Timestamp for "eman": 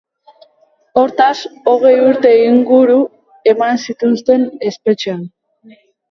3.53-3.77